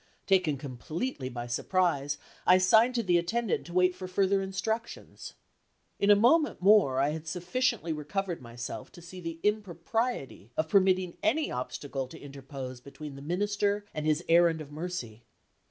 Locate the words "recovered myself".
7.93-8.91